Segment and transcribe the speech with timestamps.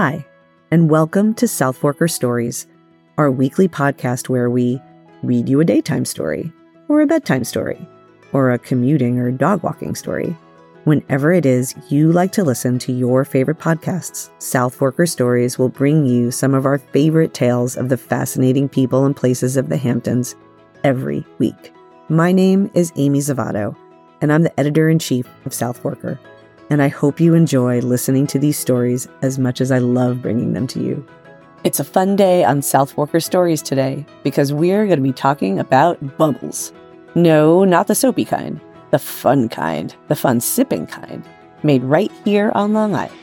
[0.00, 0.24] Hi,
[0.70, 2.68] and welcome to South Forker Stories,
[3.16, 4.80] our weekly podcast where we
[5.24, 6.52] read you a daytime story,
[6.88, 7.84] or a bedtime story,
[8.32, 10.36] or a commuting or dog walking story.
[10.84, 15.68] Whenever it is you like to listen to your favorite podcasts, South Forker Stories will
[15.68, 19.76] bring you some of our favorite tales of the fascinating people and places of the
[19.76, 20.36] Hamptons
[20.84, 21.74] every week.
[22.08, 23.74] My name is Amy Zavatto,
[24.20, 26.20] and I'm the editor in chief of South Forker.
[26.70, 30.52] And I hope you enjoy listening to these stories as much as I love bringing
[30.52, 31.06] them to you.
[31.64, 35.58] It's a fun day on South Forker Stories today because we're going to be talking
[35.58, 36.72] about bubbles.
[37.14, 38.60] No, not the soapy kind,
[38.90, 41.26] the fun kind, the fun sipping kind,
[41.62, 43.18] made right here on Long Island.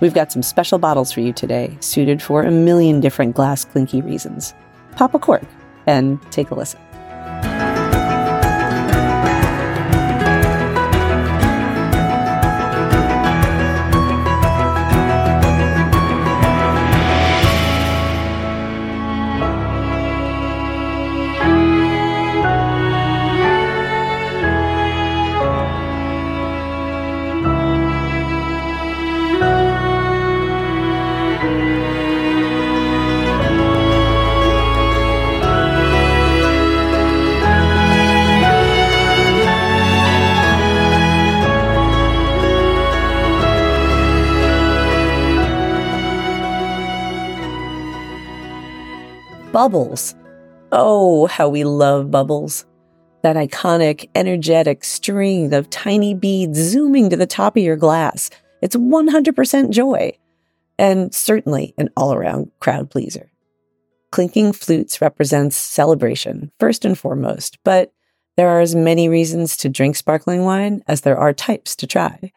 [0.00, 4.00] We've got some special bottles for you today, suited for a million different glass clinky
[4.00, 4.54] reasons.
[4.92, 5.44] Pop a cork
[5.86, 6.80] and take a listen.
[49.56, 50.14] Bubbles.
[50.70, 52.66] Oh, how we love bubbles.
[53.22, 58.28] That iconic, energetic string of tiny beads zooming to the top of your glass.
[58.60, 60.12] It's 100% joy.
[60.78, 63.32] And certainly an all around crowd pleaser.
[64.12, 67.94] Clinking flutes represents celebration, first and foremost, but
[68.36, 72.30] there are as many reasons to drink sparkling wine as there are types to try,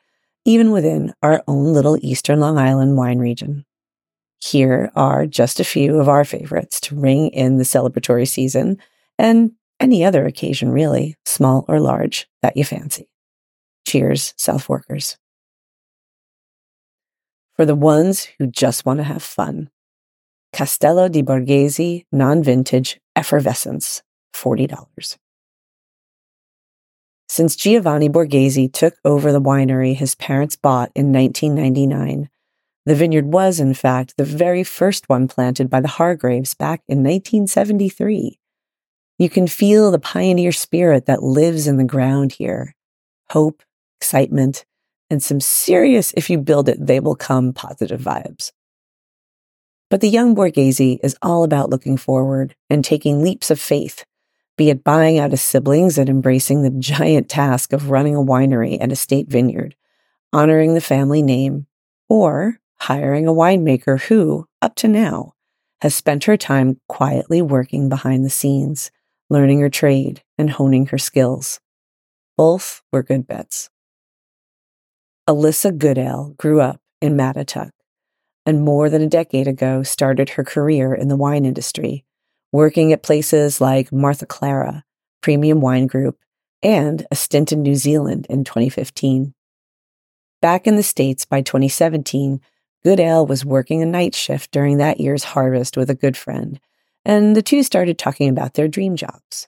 [0.45, 3.65] even within our own little Eastern Long Island wine region.
[4.41, 8.77] Here are just a few of our favorites to ring in the celebratory season
[9.17, 13.09] and any other occasion, really, small or large, that you fancy.
[13.85, 15.17] Cheers, South Forkers.
[17.55, 19.69] For the ones who just want to have fun,
[20.53, 24.01] Castello di Borghese non vintage effervescence,
[24.33, 25.17] $40.
[27.27, 32.29] Since Giovanni Borghese took over the winery his parents bought in 1999,
[32.89, 37.03] the vineyard was, in fact, the very first one planted by the Hargraves back in
[37.03, 38.39] 1973.
[39.19, 42.73] You can feel the pioneer spirit that lives in the ground here
[43.29, 43.61] hope,
[44.01, 44.65] excitement,
[45.11, 48.51] and some serious, if you build it, they will come positive vibes.
[49.91, 54.03] But the young Borghese is all about looking forward and taking leaps of faith,
[54.57, 58.79] be it buying out his siblings and embracing the giant task of running a winery
[58.81, 59.75] and a state vineyard,
[60.33, 61.67] honoring the family name,
[62.09, 65.33] or hiring a winemaker who, up to now,
[65.81, 68.91] has spent her time quietly working behind the scenes,
[69.29, 71.59] learning her trade and honing her skills.
[72.37, 73.69] Both were good bets.
[75.27, 77.71] Alyssa Goodale grew up in Mattituck
[78.49, 82.03] and more than a decade ago started her career in the wine industry,
[82.51, 84.83] working at places like Martha Clara,
[85.21, 86.17] Premium Wine Group,
[86.63, 89.35] and a stint in New Zealand in 2015.
[90.41, 92.41] Back in the States by 2017,
[92.83, 96.59] Goodale was working a night shift during that year's harvest with a good friend,
[97.03, 99.47] and the two started talking about their dream jobs.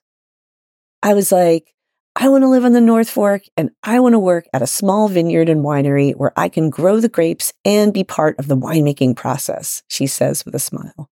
[1.02, 1.74] I was like,
[2.16, 4.68] I want to live on the North Fork and I want to work at a
[4.68, 8.58] small vineyard and winery where I can grow the grapes and be part of the
[8.58, 11.10] winemaking process, she says with a smile.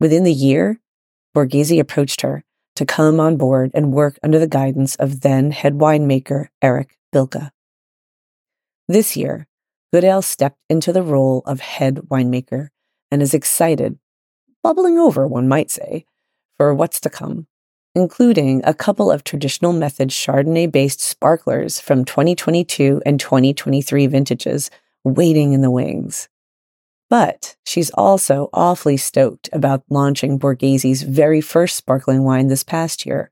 [0.00, 0.80] Within the year,
[1.34, 2.44] Borghese approached her
[2.76, 7.50] to come on board and work under the guidance of then head winemaker Eric Bilka.
[8.88, 9.46] This year,
[9.92, 12.68] Goodale stepped into the role of head winemaker
[13.10, 13.98] and is excited,
[14.62, 16.06] bubbling over, one might say,
[16.56, 17.46] for what's to come,
[17.94, 24.70] including a couple of traditional method Chardonnay based sparklers from 2022 and 2023 vintages
[25.04, 26.28] waiting in the wings.
[27.10, 33.30] But she's also awfully stoked about launching Borghese's very first sparkling wine this past year,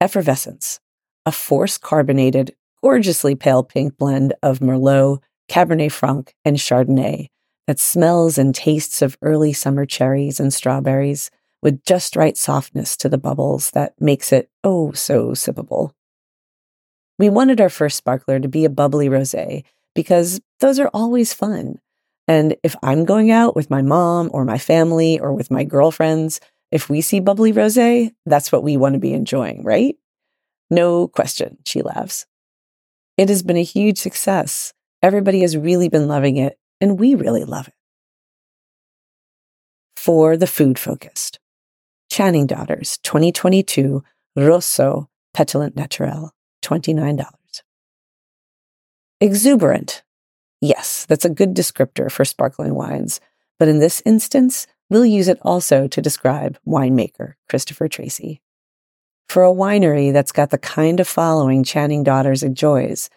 [0.00, 0.78] Effervescence,
[1.24, 7.28] a force carbonated, gorgeously pale pink blend of Merlot, Cabernet Franc, and Chardonnay
[7.66, 11.30] that smells and tastes of early summer cherries and strawberries
[11.62, 15.90] with just right softness to the bubbles that makes it oh so sippable.
[17.18, 19.64] We wanted our first sparkler to be a bubbly rosé
[19.94, 21.80] because those are always fun.
[22.28, 26.40] And if I'm going out with my mom or my family or with my girlfriends,
[26.70, 29.96] if we see bubbly rosé, that's what we want to be enjoying, right?
[30.70, 32.26] No question, she laughs.
[33.16, 34.74] It has been a huge success.
[35.06, 37.74] Everybody has really been loving it, and we really love it.
[40.06, 41.40] for the food focused.
[42.08, 44.04] Channing Daughters 2022
[44.36, 46.30] Rosso Pétillant Naturel,
[46.62, 47.26] $29.
[49.20, 50.04] Exuberant.
[50.60, 53.20] Yes, that's a good descriptor for sparkling wines,
[53.58, 58.40] but in this instance, we'll use it also to describe winemaker Christopher Tracy.
[59.28, 63.10] For a winery that's got the kind of following Channing Daughters enjoys,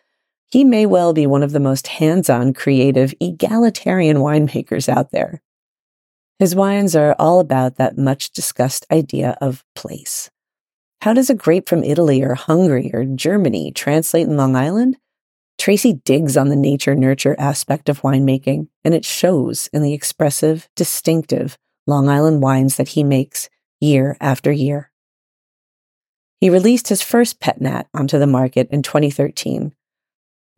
[0.52, 5.42] he may well be one of the most hands on, creative, egalitarian winemakers out there.
[6.40, 10.30] His wines are all about that much discussed idea of place.
[11.02, 14.98] How does a grape from Italy or Hungary or Germany translate in Long Island?
[15.58, 20.70] Tracy digs on the nature nurture aspect of winemaking, and it shows in the expressive,
[20.76, 23.50] distinctive Long Island wines that he makes
[23.82, 24.92] year after year.
[26.40, 29.74] He released his first pet nat onto the market in 2013.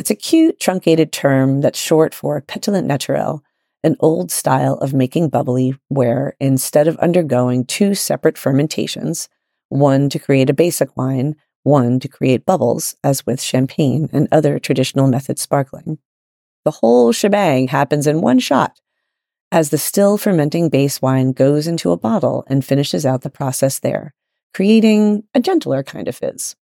[0.02, 3.44] It's a cute, truncated term that's short for pétillant naturel,
[3.84, 9.30] an old style of making bubbly where instead of undergoing two separate fermentations,
[9.70, 14.58] one to create a basic wine, one to create bubbles, as with champagne and other
[14.58, 16.00] traditional method sparkling.
[16.66, 18.82] The whole shebang happens in one shot
[19.52, 23.78] as the still fermenting base wine goes into a bottle and finishes out the process
[23.78, 24.16] there,
[24.56, 26.56] creating a gentler kind of fizz.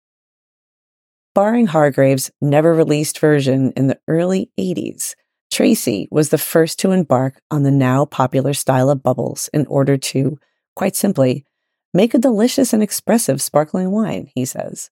[1.37, 5.13] Barring Hargrave's never released version in the early 80s,
[5.53, 9.97] Tracy was the first to embark on the now popular style of bubbles in order
[9.97, 10.39] to,
[10.75, 11.45] quite simply,
[11.93, 14.89] Make a delicious and expressive sparkling wine, he says.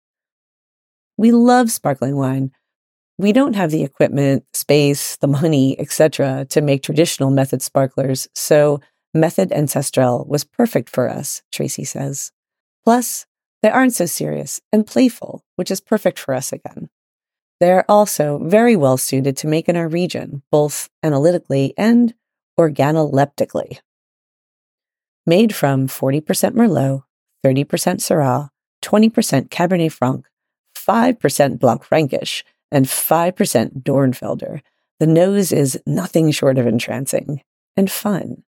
[1.18, 2.52] We love sparkling wine.
[3.18, 8.82] We don't have the equipment, space, the money, etc., to make traditional method sparklers, so
[9.16, 12.32] Method Ancestral was perfect for us, Tracy says.
[12.84, 13.26] Plus,
[13.66, 16.88] they aren't so serious and playful, which is perfect for us again.
[17.60, 22.14] They are also very well suited to make in our region, both analytically and
[22.60, 23.80] organoleptically
[25.26, 26.22] made from 40%
[26.52, 27.02] Merlot,
[27.44, 28.50] 30% Syrah,
[28.84, 30.28] 20% Cabernet Franc,
[30.78, 34.62] 5% Blaufränkisch, and 5% Dornfelder.
[35.00, 37.42] The nose is nothing short of entrancing
[37.76, 38.44] and fun.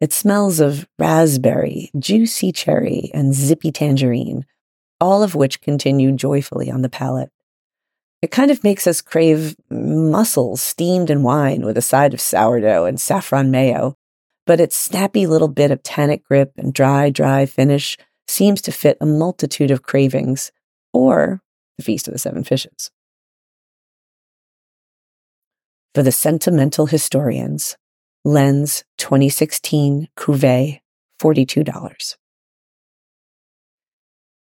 [0.00, 4.46] It smells of raspberry, juicy cherry, and zippy tangerine,
[5.00, 7.30] all of which continue joyfully on the palate.
[8.22, 12.84] It kind of makes us crave mussels steamed in wine with a side of sourdough
[12.84, 13.94] and saffron mayo,
[14.46, 18.96] but its snappy little bit of tannic grip and dry, dry finish seems to fit
[19.00, 20.52] a multitude of cravings,
[20.92, 21.42] or
[21.78, 22.90] the Feast of the Seven Fishes.
[25.94, 27.76] For the sentimental historians,
[28.24, 30.80] Lenz 2016 Cuvée,
[31.22, 32.16] $42.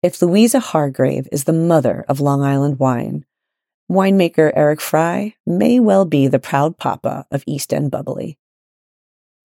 [0.01, 3.25] If Louisa Hargrave is the mother of Long Island wine,
[3.91, 8.39] winemaker Eric Fry may well be the proud papa of East End Bubbly.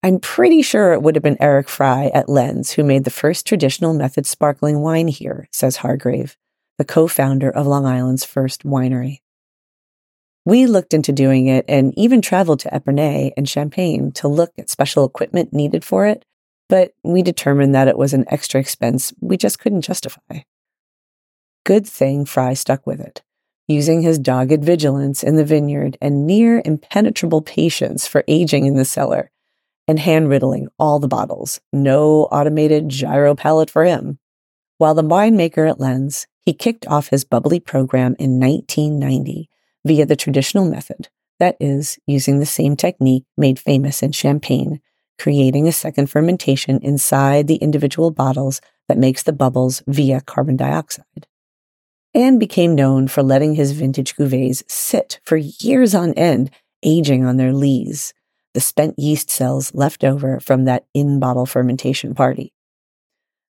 [0.04, 3.48] I'm pretty sure it would have been Eric Fry at Lenz who made the first
[3.48, 6.38] traditional method sparkling wine here, says Hargrave,
[6.78, 9.22] the co founder of Long Island's first winery.
[10.46, 14.70] We looked into doing it and even traveled to Epernay and Champagne to look at
[14.70, 16.26] special equipment needed for it,
[16.70, 20.42] but we determined that it was an extra expense we just couldn't justify.
[21.66, 23.22] Good thing Fry stuck with it,
[23.68, 28.86] using his dogged vigilance in the vineyard and near impenetrable patience for aging in the
[28.86, 29.30] cellar
[29.88, 31.60] and hand riddling all the bottles.
[31.74, 34.20] No automated gyro palette for him.
[34.78, 39.50] While the winemaker at Lenz, he kicked off his bubbly program in 1990
[39.86, 41.10] via the traditional method,
[41.40, 44.82] that is, using the same technique made famous in Champagne,
[45.18, 51.28] creating a second fermentation inside the individual bottles that makes the bubbles via carbon dioxide.
[52.14, 56.50] And became known for letting his vintage cuvées sit for years on end,
[56.84, 58.14] aging on their lees
[58.54, 62.54] the spent yeast cells left over from that in bottle fermentation party.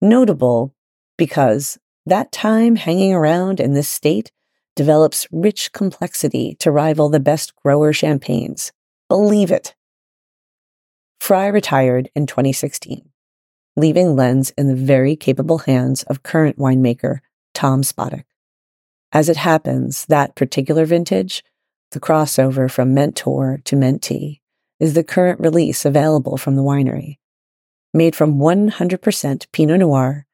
[0.00, 0.74] Notable
[1.16, 4.30] because that time hanging around in this state
[4.76, 8.72] develops rich complexity to rival the best grower champagnes.
[9.08, 9.74] Believe it.
[11.20, 13.08] Fry retired in 2016,
[13.76, 17.20] leaving Lenz in the very capable hands of current winemaker
[17.54, 18.24] Tom Spotteck.
[19.12, 21.44] As it happens, that particular vintage,
[21.92, 24.40] the crossover from Mentor to Mentee,
[24.80, 27.18] is the current release available from the winery.
[27.94, 30.26] Made from 100% Pinot Noir,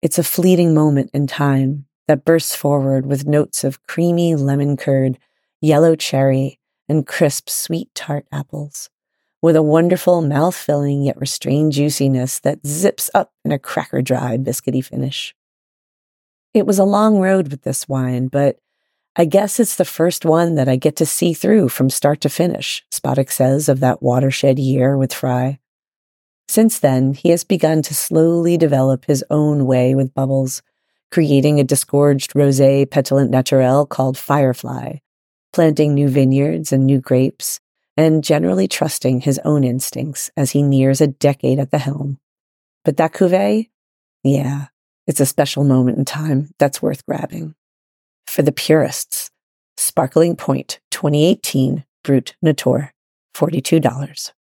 [0.00, 5.18] it's a fleeting moment in time that bursts forward with notes of creamy lemon curd,
[5.60, 8.90] yellow cherry, and crisp sweet tart apples,
[9.40, 14.36] with a wonderful mouth filling yet restrained juiciness that zips up in a cracker dry
[14.36, 15.34] biscuity finish.
[16.54, 18.58] It was a long road with this wine, but
[19.14, 22.28] I guess it's the first one that I get to see through from start to
[22.28, 25.58] finish, Spotteck says of that watershed year with Fry.
[26.48, 30.62] Since then, he has begun to slowly develop his own way with bubbles,
[31.12, 34.96] creating a disgorged rosé pétillant naturel called Firefly,
[35.52, 37.60] planting new vineyards and new grapes,
[37.98, 42.18] and generally trusting his own instincts as he nears a decade at the helm.
[42.82, 43.68] But that cuvee,
[44.24, 44.68] yeah,
[45.06, 47.54] it's a special moment in time that's worth grabbing.
[48.26, 49.30] For the purists,
[49.76, 52.92] Sparkling Point 2018 Brut Natur,
[53.34, 54.32] $42.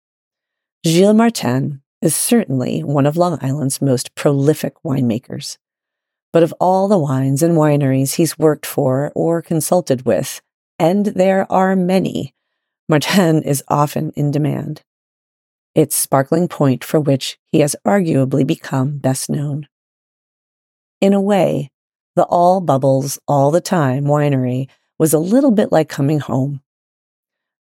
[0.86, 5.58] Gilles Martin is certainly one of Long Island's most prolific winemakers.
[6.32, 10.40] But of all the wines and wineries he's worked for or consulted with,
[10.78, 12.34] and there are many,
[12.88, 14.82] Martin is often in demand.
[15.74, 19.68] It's Sparkling Point for which he has arguably become best known.
[21.00, 21.70] In a way,
[22.16, 24.68] the All Bubbles All the Time winery
[24.98, 26.60] was a little bit like coming home.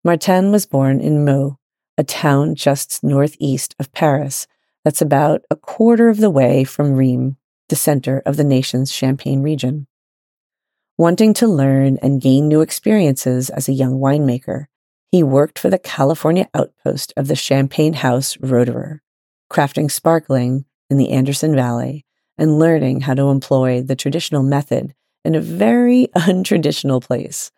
[0.04, 1.58] Martin was born in Meaux,
[1.98, 4.46] a town just northeast of Paris
[4.84, 7.34] that's about a quarter of the way from Rheims,
[7.68, 9.86] the center of the nation's Champagne region.
[10.98, 14.66] Wanting to learn and gain new experiences as a young winemaker,
[15.10, 19.00] he worked for the California outpost of the Champagne House Roederer,
[19.50, 22.04] crafting sparkling in the Anderson Valley
[22.38, 24.94] and learning how to employ the traditional method
[25.24, 27.50] in a very untraditional place.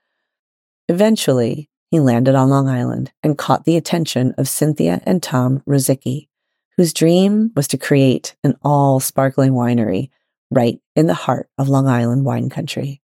[0.88, 6.27] Eventually, he landed on Long Island and caught the attention of Cynthia and Tom Rosicki,
[6.78, 10.11] whose dream was to create an all sparkling winery
[10.49, 13.02] right in the heart of Long Island wine country.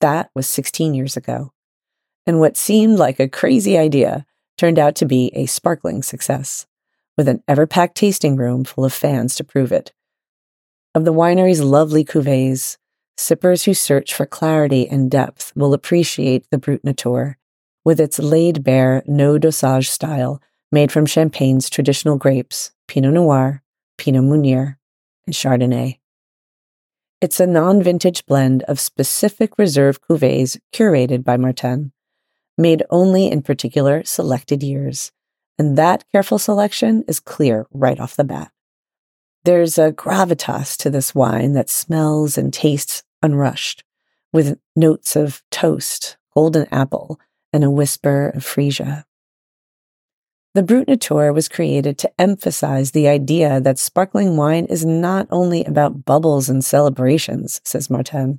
[0.00, 1.52] That was 16 years ago,
[2.26, 4.24] and what seemed like a crazy idea
[4.56, 6.66] turned out to be a sparkling success,
[7.18, 9.92] with an ever packed tasting room full of fans to prove it.
[10.94, 12.78] Of the winery's lovely cuvées,
[13.18, 17.36] sippers who search for clarity and depth will appreciate the Brut Natur,
[17.84, 20.40] with its laid bare, no dosage style
[20.72, 23.62] made from Champagne's traditional grapes, Pinot Noir,
[23.98, 24.78] Pinot Meunier,
[25.26, 25.98] and Chardonnay.
[27.20, 31.92] It's a non vintage blend of specific reserve cuvées curated by Martin,
[32.58, 35.12] made only in particular selected years,
[35.58, 38.50] and that careful selection is clear right off the bat.
[39.44, 43.84] There's a gravitas to this wine that smells and tastes unrushed,
[44.32, 47.20] with notes of toast, golden apple,
[47.52, 49.04] and a whisper of freesia.
[50.54, 55.64] The Brut Natur was created to emphasize the idea that sparkling wine is not only
[55.64, 58.38] about bubbles and celebrations, says Martin.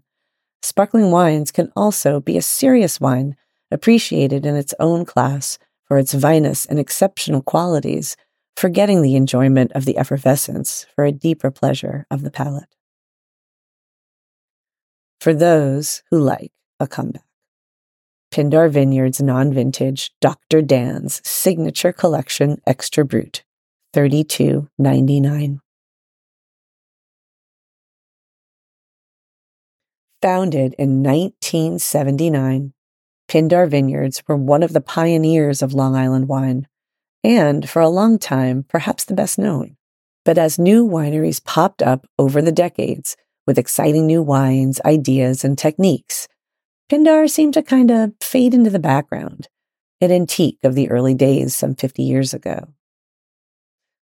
[0.61, 3.35] Sparkling wines can also be a serious wine,
[3.71, 8.15] appreciated in its own class for its vinous and exceptional qualities,
[8.55, 12.75] forgetting the enjoyment of the effervescence for a deeper pleasure of the palate.
[15.19, 17.23] For those who like a comeback.
[18.33, 20.63] Pindar Vineyards non vintage Dr.
[20.63, 23.43] Dan's signature collection Extra Brut,
[23.93, 25.59] thirty-two ninety-nine.
[30.23, 32.73] Founded in 1979,
[33.27, 36.65] Pindar Vineyards were one of the pioneers of Long Island wine,
[37.23, 39.77] and for a long time, perhaps the best known.
[40.25, 45.55] But as new wineries popped up over the decades with exciting new wines, ideas, and
[45.55, 46.27] techniques,
[46.93, 49.47] Pindar seemed to kind of fade into the background,
[49.99, 52.67] an antique of the early days some 50 years ago.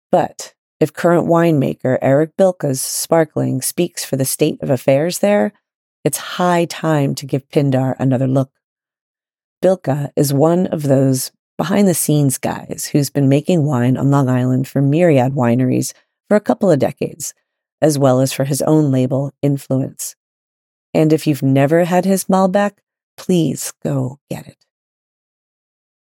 [0.09, 5.51] But if current winemaker Eric Bilka's sparkling speaks for the state of affairs there,
[6.05, 8.51] it's high time to give Pindar another look.
[9.61, 14.29] Bilka is one of those behind the scenes guys who's been making wine on Long
[14.29, 15.93] Island for myriad wineries
[16.29, 17.33] for a couple of decades,
[17.81, 20.15] as well as for his own label, Influence.
[20.97, 22.71] And if you've never had his Malbec,
[23.17, 24.65] please go get it.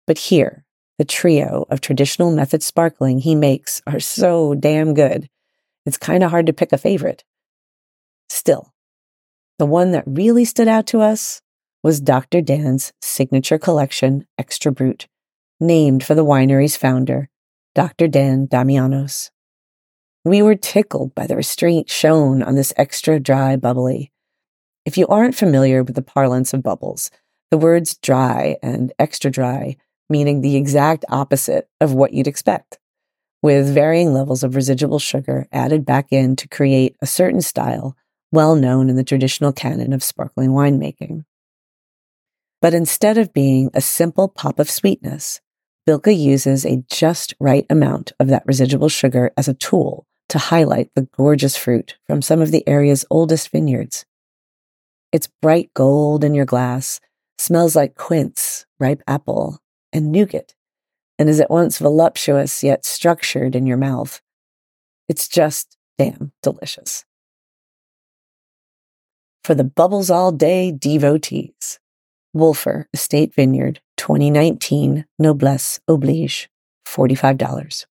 [0.06, 0.66] But here,
[0.98, 5.30] the trio of traditional method sparkling he makes are so damn good.
[5.86, 7.24] It's kind of hard to pick a favorite.
[8.28, 8.74] Still,
[9.58, 11.40] the one that really stood out to us
[11.82, 12.42] was Dr.
[12.42, 15.06] Dan's signature collection, Extra Brut,
[15.58, 17.30] named for the winery's founder,
[17.74, 18.08] Dr.
[18.08, 19.30] Dan Damianos.
[20.22, 24.11] We were tickled by the restraint shown on this extra dry bubbly.
[24.84, 27.10] If you aren't familiar with the parlance of bubbles,
[27.50, 29.76] the words dry and extra dry
[30.12, 32.78] meaning the exact opposite of what you'd expect,
[33.40, 37.96] with varying levels of residual sugar added back in to create a certain style
[38.30, 41.24] well known in the traditional canon of sparkling winemaking.
[42.60, 45.40] But instead of being a simple pop of sweetness,
[45.88, 50.90] Bilka uses a just right amount of that residual sugar as a tool to highlight
[50.94, 54.04] the gorgeous fruit from some of the area's oldest vineyards
[55.12, 57.00] it's bright gold in your glass,
[57.38, 59.58] smells like quince, ripe apple,
[59.92, 60.54] and nougat,
[61.18, 64.20] and is at once voluptuous yet structured in your mouth.
[65.08, 67.04] It's just damn delicious.
[69.44, 71.78] For the bubbles all day devotees,
[72.34, 76.48] Wölffer Estate Vineyard 2019 Noblesse Oblige,
[76.86, 77.86] $45.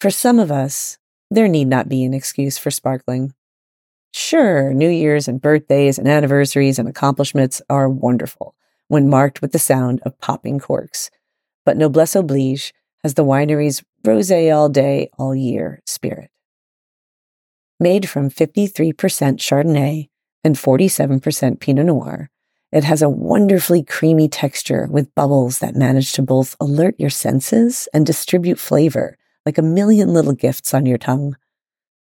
[0.00, 0.98] For some of us,
[1.30, 3.34] there need not be an excuse for sparkling.
[4.12, 8.54] Sure, New Year's and birthdays and anniversaries and accomplishments are wonderful
[8.88, 11.10] when marked with the sound of popping corks.
[11.64, 12.74] But Noblesse Oblige
[13.04, 16.30] has the winery's rose all day, all year spirit.
[17.78, 18.92] Made from 53%
[19.38, 20.08] Chardonnay
[20.42, 22.30] and 47% Pinot Noir,
[22.72, 27.88] it has a wonderfully creamy texture with bubbles that manage to both alert your senses
[27.94, 31.36] and distribute flavor like a million little gifts on your tongue.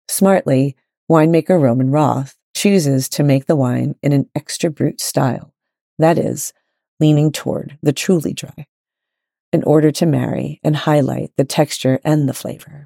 [0.08, 0.76] Smartly,
[1.10, 5.54] winemaker Roman Roth chooses to make the wine in an extra brut style,
[6.00, 6.54] that is,
[7.00, 8.66] leaning toward the truly dry,
[9.54, 12.86] in order to marry and highlight the texture and the flavor.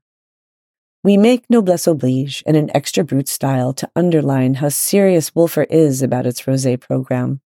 [1.02, 6.02] We make Noblesse Oblige in an extra brut style to underline how serious Wölffer is
[6.02, 7.40] about its rosé program.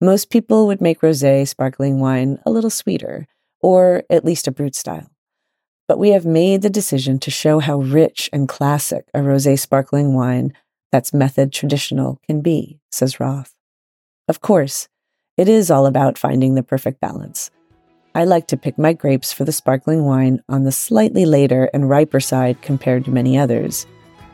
[0.00, 3.26] Most people would make rosé sparkling wine a little sweeter,
[3.60, 5.10] or at least a brut style
[5.90, 10.14] but we have made the decision to show how rich and classic a rosé sparkling
[10.14, 10.52] wine
[10.92, 13.56] that's method traditional can be, says Roth.
[14.28, 14.86] Of course,
[15.36, 17.50] it is all about finding the perfect balance.
[18.14, 21.90] I like to pick my grapes for the sparkling wine on the slightly later and
[21.90, 23.84] riper side compared to many others.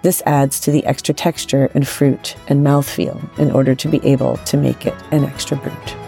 [0.02, 4.36] This adds to the extra texture and fruit and mouthfeel in order to be able
[4.44, 6.05] to make it an extra brut.